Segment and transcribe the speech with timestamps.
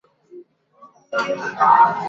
[1.11, 1.95] 字子上。